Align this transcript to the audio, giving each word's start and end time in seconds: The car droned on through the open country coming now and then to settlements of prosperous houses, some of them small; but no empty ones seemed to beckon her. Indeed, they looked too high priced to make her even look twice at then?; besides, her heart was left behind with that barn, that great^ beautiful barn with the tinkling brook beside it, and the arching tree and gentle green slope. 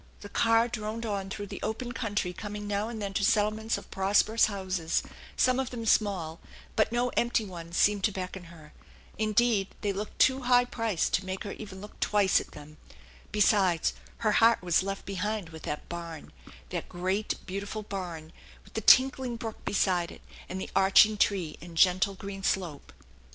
The 0.21 0.29
car 0.29 0.67
droned 0.67 1.05
on 1.05 1.29
through 1.29 1.45
the 1.45 1.61
open 1.61 1.91
country 1.91 2.33
coming 2.33 2.65
now 2.65 2.87
and 2.89 2.99
then 2.99 3.13
to 3.13 3.23
settlements 3.23 3.77
of 3.77 3.91
prosperous 3.91 4.45
houses, 4.47 5.03
some 5.37 5.59
of 5.59 5.69
them 5.69 5.85
small; 5.85 6.39
but 6.75 6.91
no 6.91 7.09
empty 7.09 7.45
ones 7.45 7.77
seemed 7.77 8.03
to 8.05 8.11
beckon 8.11 8.45
her. 8.45 8.73
Indeed, 9.19 9.67
they 9.81 9.93
looked 9.93 10.17
too 10.17 10.39
high 10.41 10.65
priced 10.65 11.13
to 11.13 11.25
make 11.27 11.43
her 11.43 11.51
even 11.51 11.81
look 11.81 11.99
twice 11.99 12.41
at 12.41 12.53
then?; 12.53 12.77
besides, 13.31 13.93
her 14.17 14.31
heart 14.31 14.63
was 14.63 14.81
left 14.81 15.05
behind 15.05 15.49
with 15.49 15.61
that 15.69 15.87
barn, 15.87 16.31
that 16.69 16.89
great^ 16.89 17.35
beautiful 17.45 17.83
barn 17.83 18.33
with 18.65 18.73
the 18.73 18.81
tinkling 18.81 19.35
brook 19.35 19.63
beside 19.65 20.11
it, 20.11 20.21
and 20.49 20.59
the 20.59 20.71
arching 20.75 21.15
tree 21.15 21.57
and 21.61 21.77
gentle 21.77 22.15
green 22.15 22.41
slope. 22.41 22.91